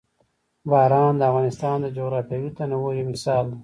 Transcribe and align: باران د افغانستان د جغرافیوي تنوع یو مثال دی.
باران 0.69 1.13
د 1.17 1.21
افغانستان 1.31 1.77
د 1.81 1.87
جغرافیوي 1.97 2.49
تنوع 2.57 2.91
یو 2.97 3.09
مثال 3.13 3.43
دی. 3.51 3.57